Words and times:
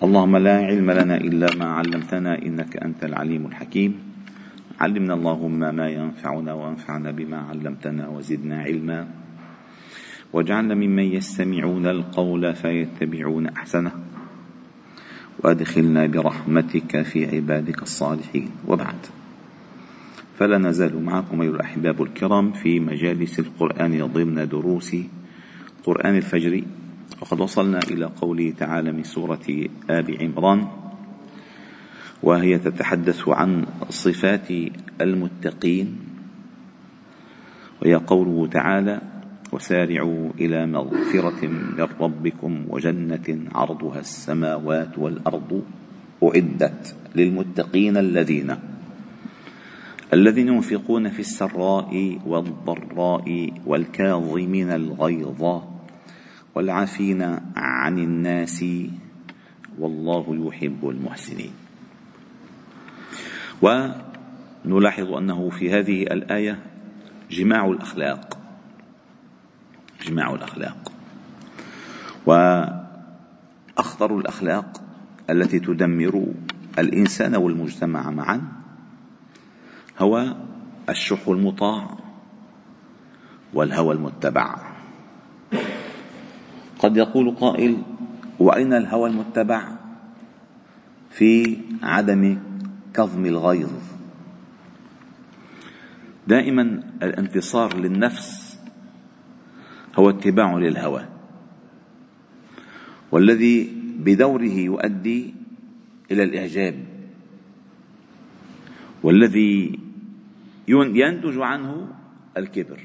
اللهم 0.00 0.36
لا 0.36 0.56
علم 0.56 0.90
لنا 0.90 1.16
إلا 1.16 1.56
ما 1.56 1.64
علمتنا 1.64 2.42
إنك 2.42 2.76
أنت 2.76 3.04
العليم 3.04 3.46
الحكيم. 3.46 3.98
علمنا 4.80 5.14
اللهم 5.14 5.58
ما 5.76 5.88
ينفعنا 5.88 6.52
وانفعنا 6.52 7.10
بما 7.10 7.36
علمتنا 7.36 8.08
وزدنا 8.08 8.62
علما. 8.62 9.08
واجعلنا 10.32 10.74
ممن 10.74 11.02
يستمعون 11.02 11.86
القول 11.86 12.54
فيتبعون 12.54 13.46
أحسنه. 13.46 13.92
وأدخلنا 15.44 16.06
برحمتك 16.06 17.02
في 17.02 17.36
عبادك 17.36 17.82
الصالحين. 17.82 18.48
وبعد. 18.68 19.06
فلا 20.38 20.58
نزال 20.58 21.04
معكم 21.04 21.42
أيها 21.42 21.50
الأحباب 21.50 22.02
الكرام 22.02 22.52
في 22.52 22.80
مجالس 22.80 23.40
القرآن 23.40 24.06
ضمن 24.06 24.48
دروس 24.48 24.96
قرآن 25.84 26.16
الفجر 26.16 26.62
وقد 27.20 27.40
وصلنا 27.40 27.78
إلى 27.90 28.04
قوله 28.04 28.52
تعالى 28.58 28.92
من 28.92 29.04
سورة 29.04 29.46
آل 29.90 30.06
عمران 30.22 30.66
وهي 32.22 32.58
تتحدث 32.58 33.28
عن 33.28 33.66
صفات 33.88 34.48
المتقين 35.00 35.98
وهي 37.82 37.94
قوله 37.94 38.46
تعالى 38.46 39.00
وسارعوا 39.52 40.30
إلى 40.40 40.66
مغفرة 40.66 41.46
من 41.46 41.86
ربكم 42.00 42.64
وجنة 42.68 43.38
عرضها 43.54 44.00
السماوات 44.00 44.98
والأرض 44.98 45.62
أعدت 46.24 46.96
للمتقين 47.14 47.96
الذين 47.96 48.56
الذين 50.12 50.48
ينفقون 50.48 51.08
في 51.08 51.20
السراء 51.20 52.18
والضراء 52.26 53.52
والكاظمين 53.66 54.70
الغيظ 54.70 55.69
والعافين 56.54 57.38
عن 57.56 57.98
الناس 57.98 58.64
والله 59.78 60.48
يحب 60.48 60.88
المحسنين. 60.88 61.52
ونلاحظ 63.62 65.12
أنه 65.12 65.50
في 65.50 65.72
هذه 65.72 66.02
الآية 66.02 66.58
جماع 67.30 67.66
الأخلاق. 67.66 68.38
جماع 70.06 70.34
الأخلاق. 70.34 70.92
وأخطر 72.26 74.18
الأخلاق 74.18 74.82
التي 75.30 75.58
تدمر 75.58 76.26
الإنسان 76.78 77.36
والمجتمع 77.36 78.10
معا 78.10 78.42
هو 79.98 80.36
الشح 80.88 81.28
المطاع 81.28 81.98
والهوى 83.54 83.94
المتبع. 83.94 84.69
قد 86.80 86.96
يقول 86.96 87.30
قائل 87.30 87.82
وأين 88.38 88.72
الهوى 88.72 89.10
المتبع 89.10 89.68
في 91.10 91.58
عدم 91.82 92.38
كظم 92.94 93.26
الغيظ؟ 93.26 93.70
دائما 96.26 96.62
الانتصار 97.02 97.76
للنفس 97.76 98.58
هو 99.96 100.10
اتباع 100.10 100.56
للهوى 100.56 101.04
والذي 103.12 103.72
بدوره 103.98 104.52
يؤدي 104.52 105.34
إلى 106.10 106.22
الإعجاب 106.22 106.84
والذي 109.02 109.78
ينتج 110.68 111.38
عنه 111.38 111.88
الكبر. 112.36 112.80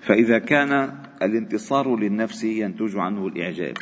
فإذا 0.00 0.38
كان 0.38 0.99
الانتصار 1.22 1.96
للنفس 1.96 2.44
ينتج 2.44 2.96
عنه 2.96 3.26
الإعجاب 3.26 3.76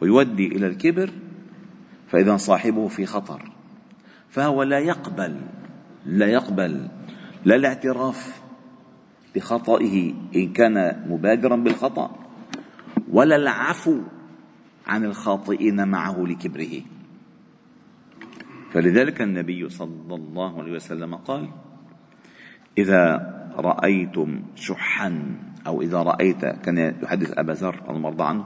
ويؤدي 0.00 0.46
إلى 0.46 0.66
الكبر 0.66 1.10
فإذا 2.08 2.36
صاحبه 2.36 2.88
في 2.88 3.06
خطر 3.06 3.52
فهو 4.28 4.62
لا 4.62 4.78
يقبل 4.78 5.40
لا 6.06 6.26
يقبل 6.26 6.88
لا 7.44 7.56
الاعتراف 7.56 8.42
بخطئه 9.34 10.14
إن 10.36 10.52
كان 10.52 11.04
مبادرا 11.08 11.56
بالخطأ 11.56 12.22
ولا 13.08 13.36
العفو 13.36 14.00
عن 14.86 15.04
الخاطئين 15.04 15.88
معه 15.88 16.20
لكبره. 16.20 16.80
فلذلك 18.72 19.22
النبي 19.22 19.68
صلى 19.68 20.14
الله 20.14 20.60
عليه 20.62 20.72
وسلم 20.72 21.14
قال 21.14 21.48
إذا 22.78 23.16
رأيتم 23.56 24.42
شحا 24.54 25.36
أو 25.66 25.82
إذا 25.82 26.02
رأيت 26.02 26.44
كان 26.44 26.94
يحدث 27.02 27.38
أبا 27.38 27.52
ذر 27.52 27.82
المرضى 27.90 28.24
عنه 28.24 28.44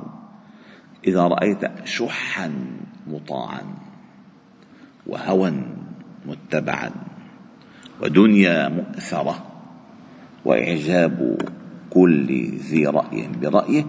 إذا 1.06 1.22
رأيت 1.22 1.86
شحا 1.86 2.52
مطاعا 3.06 3.62
وهوى 5.06 5.52
متبعا 6.26 6.90
ودنيا 8.02 8.68
مؤثرة 8.68 9.46
وإعجاب 10.44 11.38
كل 11.90 12.48
ذي 12.58 12.86
رأي 12.86 13.28
برأيه 13.40 13.86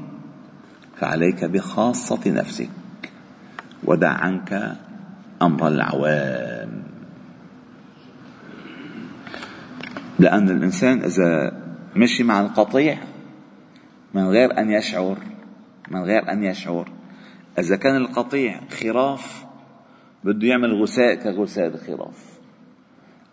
فعليك 0.96 1.46
بخاصة 1.46 2.32
نفسك 2.32 2.70
ودع 3.84 4.10
عنك 4.10 4.78
أمر 5.42 5.68
العوام. 5.68 6.84
لأن 10.20 10.50
الإنسان 10.50 11.02
إذا 11.02 11.52
مشي 11.96 12.24
مع 12.24 12.42
القطيع 12.42 12.98
من 14.14 14.28
غير 14.28 14.60
أن 14.60 14.72
يشعر 14.72 15.18
من 15.92 16.04
غير 16.04 16.32
أن 16.32 16.44
يشعر. 16.44 16.92
إذا 17.60 17.76
كان 17.76 17.96
القطيع 17.96 18.62
خراف 18.70 19.46
بده 20.24 20.48
يعمل 20.48 20.82
غثاء 20.82 21.16
كغثاء 21.16 21.68
الخراف. 21.68 22.40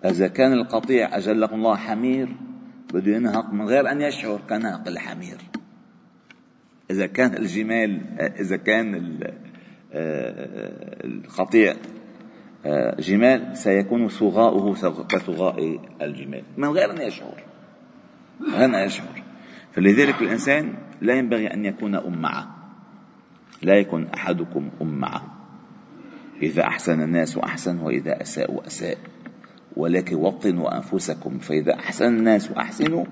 إذا 0.04 0.28
كان 0.28 0.52
القطيع 0.52 1.16
أجلكم 1.16 1.54
الله 1.54 1.76
حمير 1.76 2.28
بده 2.94 3.12
ينهق 3.12 3.52
من 3.52 3.68
غير 3.68 3.90
أن 3.90 4.00
يشعر 4.00 4.40
كنهق 4.48 4.88
الحمير. 4.88 5.36
إذا 6.90 7.06
كان 7.06 7.34
الجمال 7.34 8.00
إذا 8.40 8.56
كان 8.56 9.18
آه، 9.92 11.04
القطيع 11.04 11.74
آه، 12.66 13.00
جمال 13.00 13.56
سيكون 13.56 14.08
صغاؤه 14.08 14.74
كصغاء 15.08 15.80
الجمال 16.02 16.42
من 16.56 16.68
غير 16.68 16.90
أن 16.90 17.00
يشعر. 17.00 17.42
من 18.40 18.54
غير 18.54 18.64
أن 18.64 18.86
يشعر. 18.86 19.23
فلذلك 19.74 20.22
الإنسان 20.22 20.74
لا 21.00 21.14
ينبغي 21.14 21.46
أن 21.46 21.64
يكون 21.64 21.94
أمعة. 21.94 22.56
لا 23.62 23.74
يكن 23.74 24.06
أحدكم 24.06 24.70
أمعة. 24.82 25.22
إذا 26.42 26.62
أحسن 26.62 27.02
الناس 27.02 27.38
أحسن 27.38 27.78
وإذا 27.78 28.22
أساءوا 28.22 28.66
أساء. 28.66 28.98
ولكن 29.76 30.16
وطنوا 30.16 30.76
أنفسكم 30.76 31.38
فإذا 31.38 31.74
أحسن 31.74 32.06
الناس 32.06 32.50
أحسنوا 32.50 33.04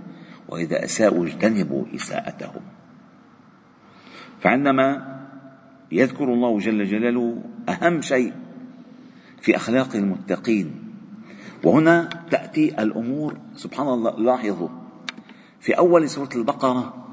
وإذا 0.48 0.84
أساءوا 0.84 1.26
اجتنبوا 1.26 1.84
إساءتهم. 1.94 2.62
فعندما 4.40 5.18
يذكر 5.92 6.24
الله 6.24 6.58
جل 6.58 6.84
جلاله 6.84 7.42
أهم 7.68 8.00
شيء 8.00 8.32
في 9.40 9.56
أخلاق 9.56 9.96
المتقين 9.96 10.74
وهنا 11.64 12.08
تأتي 12.30 12.82
الأمور 12.82 13.38
سبحان 13.54 13.88
الله 13.88 14.20
لاحظوا 14.20 14.81
في 15.62 15.78
أول 15.78 16.08
سورة 16.08 16.28
البقرة 16.34 17.06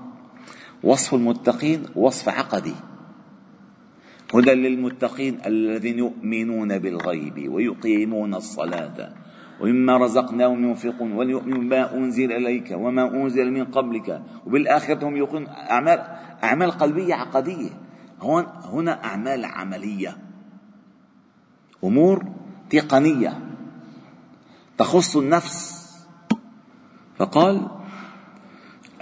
وصف 0.83 1.13
المتقين 1.13 1.85
وصف 1.95 2.29
عقدي. 2.29 2.73
هدى 4.33 4.53
للمتقين 4.53 5.39
الذين 5.45 5.99
يؤمنون 5.99 6.79
بالغيب 6.79 7.51
ويقيمون 7.51 8.35
الصلاة. 8.35 9.13
ومما 9.61 9.97
رزقناهم 9.97 10.63
ينفقون 10.69 11.11
وليؤمنوا 11.11 11.57
بما 11.57 11.97
أنزل 11.97 12.31
إليك 12.31 12.71
وما 12.71 13.07
أنزل 13.07 13.51
من 13.51 13.65
قبلك. 13.65 14.21
وبالآخرة 14.45 15.07
هم 15.07 15.17
يقولون 15.17 15.47
أعمال 15.47 15.99
أعمال 16.43 16.71
قلبية 16.71 17.13
عقدية. 17.13 17.69
هون 18.21 18.45
هنا 18.63 19.05
أعمال 19.05 19.45
عملية. 19.45 20.17
أمور 21.84 22.25
تقنية. 22.69 23.40
تخص 24.78 25.17
النفس. 25.17 25.79
فقال 27.17 27.78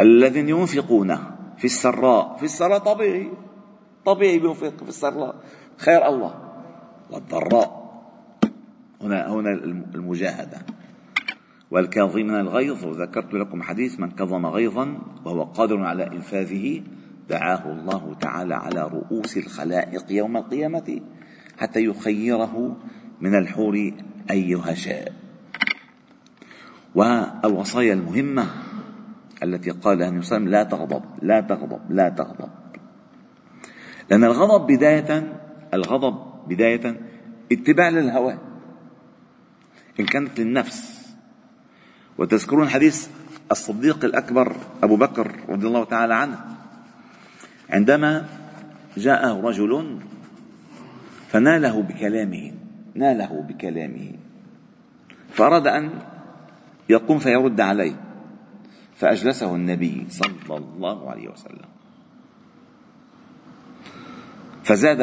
الذين 0.01 0.49
ينفقون 0.49 1.17
في 1.57 1.65
السراء 1.65 2.38
في 2.38 2.44
السراء 2.44 2.77
طبيعي 2.79 3.31
طبيعي 4.05 4.39
بينفق 4.39 4.83
في 4.83 4.89
السراء. 4.89 5.35
خير 5.77 6.07
الله 6.07 6.33
والضراء. 7.11 7.88
هنا 9.01 9.33
هنا 9.33 9.49
المجاهدة. 9.95 10.57
والكاظمين 11.71 12.35
الغيظ 12.35 12.85
وذكرت 12.85 13.33
لكم 13.33 13.61
حديث 13.61 13.99
من 13.99 14.11
كظم 14.11 14.45
غيظا 14.45 14.97
وهو 15.25 15.44
قادر 15.44 15.83
على 15.83 16.07
إنفاذه 16.07 16.83
دعاه 17.29 17.71
الله 17.71 18.15
تعالى 18.21 18.55
على 18.55 18.88
رؤوس 18.88 19.38
الخلائق 19.38 20.11
يوم 20.11 20.38
القيامة 20.38 21.01
حتى 21.57 21.83
يخيره 21.83 22.77
من 23.21 23.35
الحور 23.35 23.91
أيها 24.31 24.73
شاء. 24.73 25.13
والوصايا 26.95 27.93
المهمة 27.93 28.47
التي 29.44 29.72
قالها 29.72 30.10
النبي 30.10 30.25
صلى 30.25 30.38
الله 30.38 30.57
عليه 30.57 30.68
وسلم 30.68 30.80
لا 30.80 30.88
تغضب 30.88 31.04
لا 31.22 31.39
تغضب 31.42 31.81
لا 31.89 32.10
تغضب. 32.10 32.50
لأن 34.10 34.24
الغضب 34.24 34.68
بداية 34.68 35.34
الغضب 35.74 36.16
بداية 36.48 37.01
اتباع 37.51 37.89
للهوى 37.89 38.38
إن 40.00 40.06
كانت 40.06 40.39
للنفس. 40.39 41.07
وتذكرون 42.18 42.69
حديث 42.69 43.07
الصديق 43.51 44.06
الأكبر 44.06 44.56
أبو 44.84 44.95
بكر 44.95 45.31
رضي 45.50 45.68
الله 45.68 45.84
تعالى 45.84 46.16
عنه. 46.16 46.39
عندما 47.69 48.25
جاءه 48.98 49.42
رجل 49.42 50.00
فناله 51.30 51.81
بكلامه 51.81 52.51
ناله 52.95 53.45
بكلامه 53.50 54.12
فأراد 55.34 55.68
أن 55.68 55.89
يقوم 56.89 57.19
فيرد 57.19 57.62
عليه. 57.62 58.06
فأجلسه 58.97 59.55
النبي 59.55 60.05
صلى 60.09 60.57
الله 60.57 61.11
عليه 61.11 61.27
وسلم. 61.29 61.69
فزاد 64.63 65.01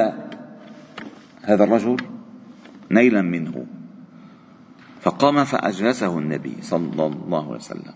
هذا 1.43 1.65
الرجل 1.65 1.97
نيلا 2.91 3.23
منه 3.23 3.67
فقام 5.01 5.45
فأجلسه 5.45 6.19
النبي 6.19 6.57
صلى 6.63 7.07
الله 7.07 7.45
عليه 7.47 7.57
وسلم. 7.57 7.95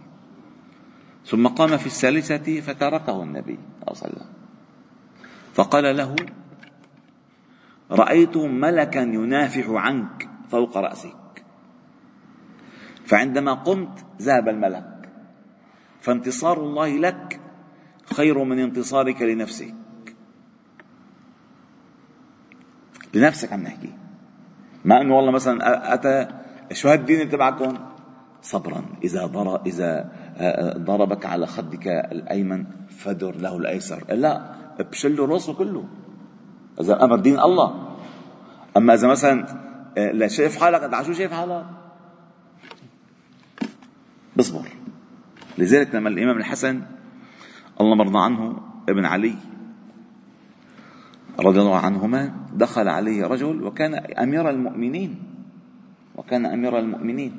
ثم 1.27 1.47
قام 1.47 1.77
في 1.77 1.87
الثالثة 1.87 2.61
فتركه 2.61 3.23
النبي 3.23 3.59
صلى 3.59 3.89
الله 3.89 4.03
عليه 4.03 4.07
وسلم. 4.15 4.29
فقال 5.55 5.97
له 5.97 6.17
رأيت 7.91 8.37
ملكا 8.37 9.01
ينافح 9.01 9.67
عنك 9.69 10.29
فوق 10.49 10.77
رأسك. 10.77 11.45
فعندما 13.07 13.53
قمت 13.53 14.05
ذهب 14.23 14.49
الملك 14.49 14.88
فانتصار 16.01 16.61
الله 16.61 16.89
لك 16.89 17.41
خير 18.15 18.45
من 18.45 18.59
انتصارك 18.59 19.23
لنفسك. 19.23 19.75
لنفسك 23.15 23.53
عم 23.53 23.63
نحكي. 23.63 23.93
ما 24.85 25.01
إنه 25.01 25.17
والله 25.17 25.31
مثلا 25.31 25.95
أتى 25.95 26.29
شو 26.73 26.89
هالدين 26.89 27.29
تبعكم؟ 27.29 27.79
صبرا. 28.43 28.85
إذا 29.05 29.31
إذا 29.67 30.13
ضربك 30.77 31.27
على 31.27 31.47
خدك 31.47 31.87
الأيمن 31.89 32.65
فدر 32.89 33.35
له 33.35 33.57
الأيسر. 33.57 34.15
لا 34.15 34.55
بشل 34.79 35.17
له 35.17 35.27
رأسه 35.27 35.55
كله. 35.55 35.85
إذا 36.81 37.05
أمر 37.05 37.17
دين 37.17 37.41
الله. 37.41 37.97
أما 38.77 38.95
إذا 38.95 39.09
مثلا 39.09 39.47
لا 39.97 40.29
شايف 40.29 40.61
حالك 40.61 40.83
أنت 40.83 41.07
شو 41.07 41.13
شايف 41.13 41.33
حالك؟ 41.33 41.67
بصبر. 44.37 44.78
لذلك 45.59 45.95
لما 45.95 46.09
الإمام 46.09 46.39
الحسن 46.39 46.83
الله 47.81 47.95
مرضى 47.95 48.19
عنه 48.19 48.61
ابن 48.89 49.05
علي 49.05 49.35
رضي 51.41 51.61
الله 51.61 51.77
عنهما 51.77 52.35
دخل 52.53 52.89
عليه 52.89 53.27
رجل 53.27 53.63
وكان 53.63 53.95
أمير 53.95 54.51
المؤمنين 54.51 55.23
وكان 56.17 56.47
أمير 56.47 56.79
المؤمنين. 56.79 57.37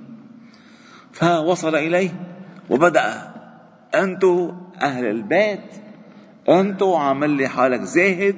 فوصل 1.11 1.75
إليه 1.75 2.09
وبدأ 2.69 3.33
أنتم 3.95 4.61
أهل 4.81 5.05
البيت 5.05 5.75
أنتم 6.49 6.93
عامل 6.93 7.29
لي 7.29 7.47
حالك 7.47 7.81
زاهد 7.81 8.35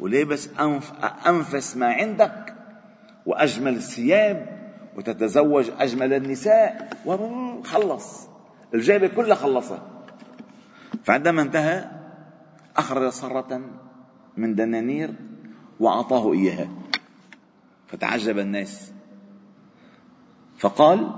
ولابس 0.00 0.48
أنف 0.60 0.92
أنفس 1.26 1.76
ما 1.76 1.86
عندك 1.86 2.54
وأجمل 3.26 3.74
الثياب 3.74 4.46
وتتزوج 4.96 5.70
أجمل 5.78 6.12
النساء 6.12 6.90
وخلص. 7.06 8.29
الجابه 8.74 9.06
كلها 9.06 9.34
خلصها 9.34 9.82
فعندما 11.04 11.42
انتهى 11.42 11.90
أخرج 12.76 13.08
صرة 13.08 13.60
من 14.36 14.54
دنانير 14.54 15.14
وأعطاه 15.80 16.32
إياها. 16.32 16.68
فتعجب 17.88 18.38
الناس. 18.38 18.92
فقال 20.58 21.12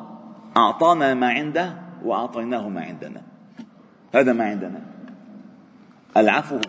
أعطانا 0.56 1.14
ما 1.14 1.28
عنده 1.28 1.78
وأعطيناه 2.04 2.69
ما 2.69 2.81
عندنا. 2.81 3.22
هذا 4.14 4.32
ما 4.32 4.44
عندنا. 4.44 4.82
العفو 6.16 6.60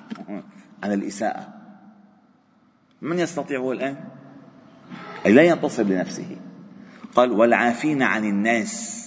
عن 0.84 0.94
الإساءة. 0.94 1.54
من 3.02 3.20
يستطيعه 3.20 3.72
الآن؟ 3.72 3.98
أي 5.26 5.32
لا 5.32 5.42
ينتصر 5.44 5.84
لنفسه 5.84 6.38
قال 7.16 7.32
والعافين 7.32 8.02
عن 8.04 8.26
الناس. 8.26 9.03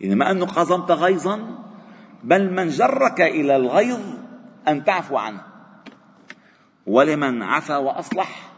يعني 0.00 0.14
ما 0.14 0.30
أنه 0.30 0.46
قزمت 0.46 0.90
غيظا 0.90 1.58
بل 2.24 2.52
من 2.52 2.68
جرك 2.68 3.20
إلى 3.20 3.56
الغيظ 3.56 4.00
أن 4.68 4.84
تعفو 4.84 5.16
عنه. 5.16 5.42
ولمن 6.86 7.42
عفا 7.42 7.76
وأصلح 7.76 8.52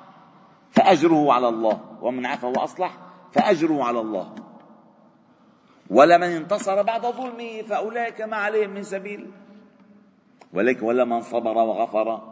فأجره 0.71 1.33
على 1.33 1.49
الله. 1.49 1.81
ومن 2.03 2.27
عفا 2.27 2.49
وأصلح 2.49 2.99
فأجره 3.33 3.85
على 3.85 4.01
الله. 4.01 4.35
ولمن 5.91 6.27
انتصر 6.27 6.83
بعد 6.83 7.07
ظلمه 7.07 7.63
فأولئك 7.63 8.21
ما 8.21 8.37
عليهم 8.37 8.71
من 8.71 8.83
سبيل. 8.83 9.31
ولكن 10.53 10.87
ولمن 10.87 11.21
صبر 11.21 11.59
وغفر 11.59 12.23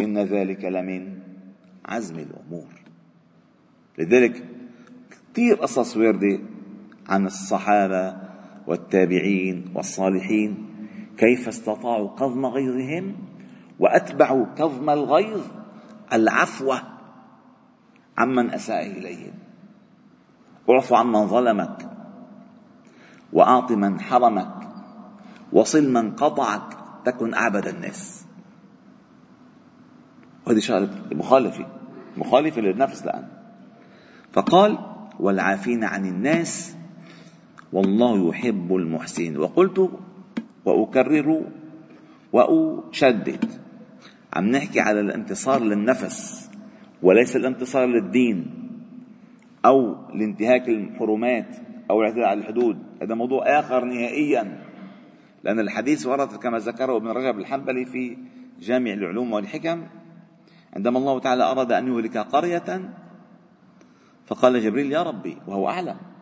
إن 0.00 0.18
ذلك 0.18 0.64
لمن 0.64 1.18
عزم 1.84 2.18
الأمور. 2.18 2.68
لذلك 3.98 4.44
كثير 5.32 5.54
قصص 5.54 5.96
وارده 5.96 6.38
عن 7.08 7.26
الصحابة 7.26 8.23
والتابعين 8.66 9.64
والصالحين 9.74 10.66
كيف 11.16 11.48
استطاعوا 11.48 12.08
قضم 12.08 12.46
غيظهم 12.46 13.14
وأتبعوا 13.78 14.46
كظم 14.56 14.90
الغيظ 14.90 15.40
العفو 16.12 16.74
عمن 18.18 18.50
أساء 18.50 18.86
إليهم. 18.86 19.32
اعف 20.70 20.92
عمن 20.92 21.26
ظلمك 21.26 21.90
وأعط 23.32 23.72
من 23.72 24.00
حرمك 24.00 24.54
وصل 25.52 25.92
من 25.92 26.10
قطعك 26.10 26.76
تكن 27.04 27.34
أعبد 27.34 27.66
الناس. 27.66 28.26
وهذه 30.46 30.58
شغله 30.58 30.90
مخالفه 31.12 31.66
مخالفه 32.16 32.60
للنفس 32.60 33.04
الآن. 33.04 33.28
فقال 34.32 34.78
والعافين 35.20 35.84
عن 35.84 36.06
الناس 36.06 36.76
والله 37.74 38.28
يحب 38.28 38.74
المحسنين. 38.74 39.36
وقلت 39.36 39.90
وأكرر 40.64 41.42
وأشدد. 42.32 43.44
عم 44.32 44.44
نحكي 44.50 44.80
على 44.80 45.00
الانتصار 45.00 45.62
للنفس 45.62 46.50
وليس 47.02 47.36
الانتصار 47.36 47.86
للدين 47.86 48.46
أو 49.66 49.96
لانتهاك 50.14 50.68
الحرمات 50.68 51.56
أو 51.90 52.00
الاعتداء 52.00 52.24
على 52.24 52.40
الحدود. 52.40 52.78
هذا 53.02 53.14
موضوع 53.14 53.58
آخر 53.58 53.84
نهائيا. 53.84 54.58
لأن 55.44 55.60
الحديث 55.60 56.06
ورد 56.06 56.36
كما 56.36 56.58
ذكره 56.58 56.96
ابن 56.96 57.08
رجب 57.08 57.38
الحنبلي 57.38 57.84
في 57.84 58.16
جامع 58.60 58.92
العلوم 58.92 59.32
والحكم. 59.32 59.86
عندما 60.76 60.98
الله 60.98 61.18
تعالى 61.18 61.42
أراد 61.42 61.72
أن 61.72 61.88
يهلك 61.88 62.16
قرية 62.18 62.90
فقال 64.26 64.60
جبريل 64.60 64.92
يا 64.92 65.02
ربي 65.02 65.36
وهو 65.46 65.68
أعلم. 65.68 66.13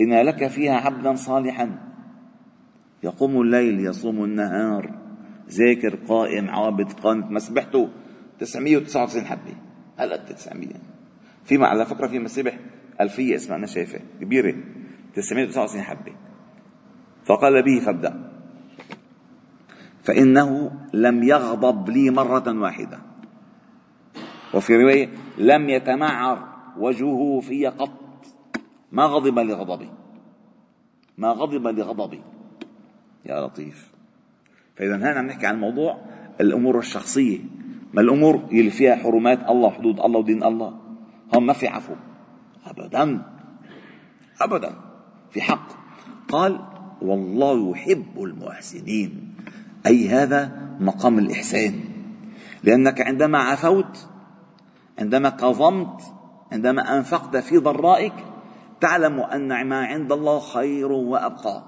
إن 0.00 0.26
لك 0.26 0.46
فيها 0.46 0.74
عبدا 0.74 1.14
صالحا. 1.14 1.78
يقوم 3.02 3.40
الليل 3.40 3.86
يصوم 3.86 4.24
النهار. 4.24 4.98
ذاكر 5.48 5.96
قائم 5.96 6.50
عابد 6.50 6.92
قانت. 6.92 7.30
مسبحته 7.30 7.88
999 8.38 9.24
حبة. 9.24 9.54
هلا 9.98 10.16
900 10.16 10.68
في 11.44 11.64
على 11.64 11.86
فكرة 11.86 12.06
في 12.06 12.18
مسبح 12.18 12.58
ألفية 13.00 13.36
اسمها 13.36 13.56
أنا 13.56 13.66
شايفة. 13.66 14.00
كبيرة. 14.20 14.54
999 15.14 15.82
حبة. 15.82 16.12
فقال 17.24 17.62
به 17.62 17.80
فابدأ. 17.80 18.30
فإنه 20.02 20.72
لم 20.94 21.22
يغضب 21.22 21.90
لي 21.90 22.10
مرة 22.10 22.60
واحدة. 22.60 22.98
وفي 24.54 24.76
رواية 24.76 25.08
لم 25.38 25.68
يتمعر 25.68 26.48
وجهه 26.78 27.40
في 27.40 27.66
قط. 27.66 28.09
ما 28.92 29.04
غضب 29.04 29.38
لغضبي. 29.38 29.90
ما 31.18 31.28
غضب 31.28 31.66
لغضبي. 31.66 32.22
يا 33.26 33.46
لطيف. 33.46 33.90
فإذا 34.76 34.96
هنا 34.96 35.10
عم 35.10 35.26
نحكي 35.26 35.46
عن 35.46 35.60
موضوع 35.60 35.98
الأمور 36.40 36.78
الشخصية. 36.78 37.38
ما 37.94 38.00
الأمور 38.00 38.34
اللي 38.52 38.70
فيها 38.70 38.96
حرمات 38.96 39.48
الله 39.48 39.70
حدود 39.70 40.00
الله 40.00 40.18
ودين 40.18 40.42
الله؟ 40.44 40.78
هم 41.34 41.46
ما 41.46 41.52
في 41.52 41.68
عفو. 41.68 41.94
أبدا. 42.66 43.22
أبدا. 44.40 44.74
في 45.30 45.40
حق. 45.40 45.68
قال 46.28 46.60
والله 47.02 47.70
يحب 47.70 48.22
المحسنين. 48.22 49.34
أي 49.86 50.08
هذا 50.08 50.70
مقام 50.80 51.18
الإحسان. 51.18 51.80
لأنك 52.64 53.00
عندما 53.00 53.38
عفوت 53.38 54.08
عندما 54.98 55.28
قضمت 55.28 56.02
عندما 56.52 56.96
أنفقت 56.96 57.36
في 57.36 57.58
ضرائك 57.58 58.12
تعلم 58.80 59.20
أن 59.20 59.68
ما 59.68 59.86
عند 59.86 60.12
الله 60.12 60.40
خير 60.40 60.92
وأبقى. 60.92 61.64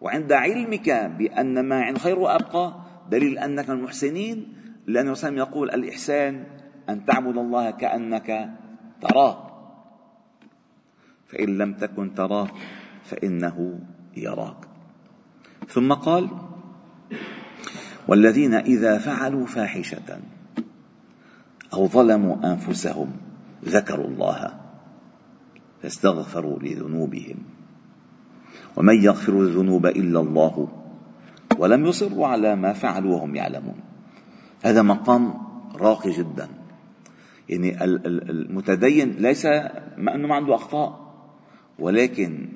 وعند 0.00 0.32
علمك 0.32 0.90
بأن 0.90 1.60
ما 1.60 1.80
عند 1.80 1.98
خير 1.98 2.18
وأبقى 2.18 2.74
دليل 3.10 3.38
أنك 3.38 3.70
المحسنين 3.70 4.52
لأنه 4.86 5.10
وسلم 5.10 5.38
يقول 5.38 5.70
الإحسان 5.70 6.44
أن 6.88 7.04
تعبد 7.04 7.36
الله 7.36 7.70
كأنك 7.70 8.50
تراه. 9.00 9.36
فإن 11.26 11.58
لم 11.58 11.74
تكن 11.74 12.14
تراه 12.14 12.48
فإنه 13.04 13.78
يراك. 14.16 14.56
ثم 15.68 15.92
قال 15.92 16.28
والذين 18.08 18.54
إذا 18.54 18.98
فعلوا 18.98 19.46
فاحشة 19.46 20.20
أو 21.74 21.88
ظلموا 21.88 22.36
أنفسهم 22.52 23.12
ذكروا 23.64 24.06
الله. 24.06 24.61
فاستغفروا 25.82 26.58
لذنوبهم. 26.58 27.36
ومن 28.76 29.02
يغفر 29.02 29.40
الذنوب 29.40 29.86
إلا 29.86 30.20
الله 30.20 30.68
ولم 31.58 31.86
يصروا 31.86 32.26
على 32.26 32.56
ما 32.56 32.72
فعلوا 32.72 33.14
وهم 33.14 33.36
يعلمون. 33.36 33.80
هذا 34.62 34.82
مقام 34.82 35.34
راقي 35.76 36.10
جدا. 36.10 36.48
يعني 37.48 37.84
المتدين 37.84 39.10
ليس 39.10 39.46
ما 39.96 40.14
أنه 40.14 40.28
ما 40.28 40.34
عنده 40.34 40.54
أخطاء 40.54 41.14
ولكن 41.78 42.48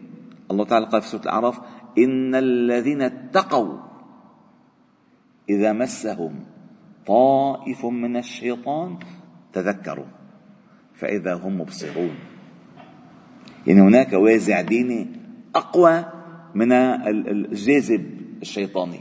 الله 0.50 0.64
تعالى 0.64 0.86
قال 0.86 1.02
في 1.02 1.08
سورة 1.08 1.22
الأعراف 1.22 1.60
إن 1.98 2.34
الذين 2.34 3.02
اتقوا 3.02 3.78
إذا 5.48 5.72
مسهم 5.72 6.44
طائف 7.06 7.86
من 7.86 8.16
الشيطان 8.16 8.98
تذكروا 9.52 10.06
فإذا 10.94 11.34
هم 11.34 11.60
مبصرون. 11.60 12.14
يعني 13.66 13.80
هناك 13.80 14.12
وازع 14.12 14.60
ديني 14.60 15.06
أقوى 15.54 16.04
من 16.54 16.72
الجاذب 16.72 18.20
الشيطاني. 18.42 19.00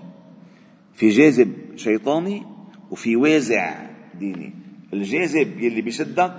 في 0.94 1.10
جاذب 1.10 1.54
شيطاني 1.76 2.44
وفي 2.92 3.16
وازع 3.16 3.74
ديني. 4.20 4.54
الجاذب 4.94 5.60
يلي 5.60 5.82
بيشدك 5.82 6.38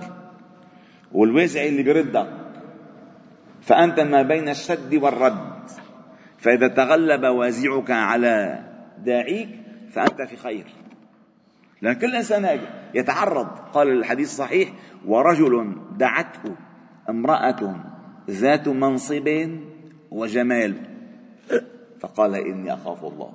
والوازع 1.11 1.65
اللي 1.65 1.83
بيردك 1.83 2.29
فأنت 3.61 3.99
ما 3.99 4.21
بين 4.21 4.49
الشد 4.49 4.95
والرد. 4.95 5.69
فإذا 6.37 6.67
تغلب 6.67 7.23
وازعك 7.23 7.91
على 7.91 8.63
داعيك 9.05 9.49
فأنت 9.91 10.21
في 10.21 10.35
خير. 10.35 10.65
لأن 11.81 11.93
كل 11.93 12.15
إنسان 12.15 12.59
يتعرض. 12.93 13.47
قال 13.47 13.87
الحديث 13.87 14.35
صحيح 14.35 14.73
ورجل 15.05 15.75
دعته 15.97 16.55
امرأة 17.09 17.75
ذات 18.29 18.67
منصب 18.67 19.27
وجمال. 20.11 20.73
فقال 21.99 22.35
إني 22.35 22.73
أخاف 22.73 23.05
الله. 23.05 23.33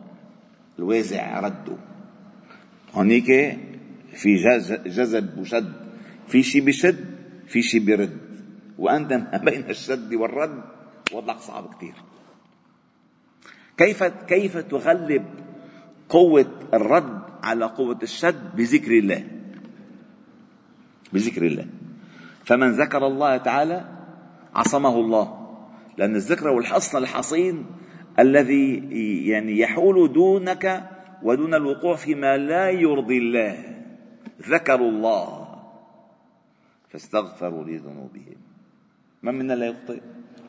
الوازع 0.78 1.40
رده 1.40 1.76
هونيك 2.94 3.58
في 4.14 4.36
جذب 4.86 5.38
وشد 5.38 5.72
في 6.28 6.42
شيء 6.42 6.64
بشد 6.64 7.04
في 7.46 7.62
شيء 7.62 7.84
بيرد 7.84 8.18
وأنت 8.78 9.12
ما 9.12 9.40
بين 9.44 9.70
الشد 9.70 10.14
والرد 10.14 10.62
وضعك 11.12 11.38
صعب 11.38 11.74
كثير 11.74 11.94
كيف 13.76 14.04
كيف 14.04 14.56
تغلب 14.56 15.24
قوة 16.08 16.50
الرد 16.74 17.20
على 17.42 17.64
قوة 17.64 17.98
الشد 18.02 18.56
بذكر 18.56 18.92
الله؟ 18.98 19.26
بذكر 21.12 21.46
الله. 21.46 21.66
فمن 22.44 22.70
ذكر 22.72 23.06
الله 23.06 23.36
تعالى 23.36 23.84
عصمه 24.54 24.96
الله. 24.96 25.26
لأن 25.98 26.16
الذكر 26.16 26.48
والحصن 26.48 26.98
الحصين 26.98 27.66
الذي 28.18 28.74
يعني 29.28 29.58
يحول 29.58 30.12
دونك 30.12 30.90
ودون 31.22 31.54
الوقوع 31.54 31.96
فيما 31.96 32.36
لا 32.36 32.70
يرضي 32.70 33.18
الله. 33.18 33.56
ذكروا 34.48 34.90
الله 34.90 35.48
فاستغفروا 36.90 37.64
لذنوبهم. 37.64 38.36
من 39.22 39.34
منا 39.34 39.52
لا 39.52 39.66
يخطئ؟ 39.66 40.00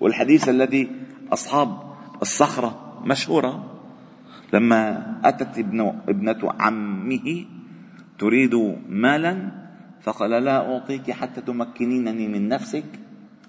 والحديث 0.01 0.49
الذي 0.49 0.91
أصحاب 1.33 1.69
الصخرة 2.21 3.01
مشهورة 3.05 3.79
لما 4.53 4.81
أتت 5.23 5.59
ابن 5.59 5.79
ابنة 6.09 6.39
عمه 6.59 7.45
تريد 8.19 8.55
مالا 8.89 9.51
فقال 10.01 10.31
لا 10.31 10.73
أعطيك 10.73 11.11
حتى 11.11 11.41
تمكنينني 11.41 12.27
من 12.27 12.47
نفسك. 12.47 12.85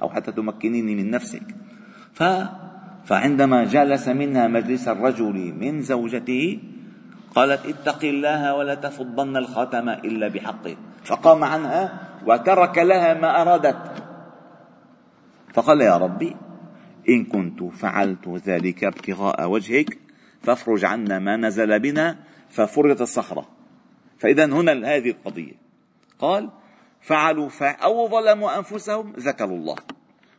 أو 0.03 0.11
حتى 0.11 0.33
تمكنيني 0.33 0.95
من 0.95 1.11
نفسك. 1.11 1.55
ف 2.13 2.23
فعندما 3.05 3.65
جلس 3.65 4.09
منها 4.09 4.49
مجلس 4.49 4.89
الرجل 4.89 5.55
من 5.61 5.83
زوجته 5.83 6.59
قالت 7.35 7.67
اتق 7.67 8.05
الله 8.05 8.55
ولا 8.55 8.75
تفضن 8.75 9.37
الخاتم 9.37 9.89
إلا 9.89 10.29
بحقه. 10.29 10.77
فقام 11.05 11.45
عنها 11.45 12.09
وترك 12.27 12.79
لها 12.79 13.15
ما 13.15 13.43
أرادت. 13.43 14.03
فقال 15.55 15.81
يا 15.81 15.97
ربي 15.97 16.37
إن 17.09 17.25
كنت 17.25 17.63
فعلت 17.63 18.29
ذلك 18.29 18.85
ابتغاء 18.85 19.51
وجهك 19.51 19.99
فافرج 20.43 20.85
عنا 20.85 21.19
ما 21.19 21.37
نزل 21.37 21.81
بنا 21.81 22.17
ففرجت 22.49 23.01
الصخرة. 23.01 23.49
فإذا 24.19 24.45
هنا 24.45 24.73
هذه 24.73 25.11
القضية. 25.11 25.53
قال 26.19 26.51
فعلوا 27.05 27.49
أو 27.61 28.09
ظلموا 28.09 28.59
أنفسهم 28.59 29.13
ذكروا 29.13 29.59
الله. 29.59 29.77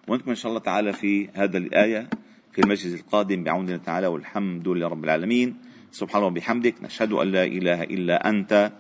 وأنتم 0.07 0.29
إن 0.29 0.35
شاء 0.35 0.49
الله 0.49 0.61
تعالى 0.61 0.93
في 0.93 1.29
هذا 1.33 1.57
الآية 1.57 2.09
في 2.51 2.61
المجلس 2.61 2.93
القادم 3.05 3.43
بعون 3.43 3.65
الله 3.69 3.77
تعالى 3.77 4.07
والحمد 4.07 4.67
لله 4.67 4.87
رب 4.87 5.03
العالمين. 5.03 5.61
سبحان 5.91 6.17
الله 6.23 6.33
وبحمدك 6.33 6.75
نشهد 6.81 7.13
أن 7.13 7.27
لا 7.31 7.43
إله 7.43 7.83
إلا 7.83 8.29
أنت 8.29 8.71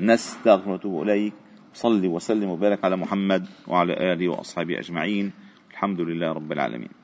نستغفر 0.00 0.70
ونتوب 0.70 1.02
إليك. 1.02 1.32
صلي 1.74 2.08
وسلم 2.08 2.48
وبارك 2.48 2.84
على 2.84 2.96
محمد 2.96 3.46
وعلى 3.68 4.12
آله 4.12 4.28
وأصحابه 4.28 4.78
أجمعين. 4.78 5.32
الحمد 5.70 6.00
لله 6.00 6.32
رب 6.32 6.52
العالمين. 6.52 6.99